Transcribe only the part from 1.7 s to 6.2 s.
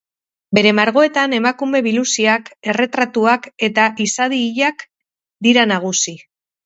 biluziak, erretratuak eta izadi hilak dira nagusi.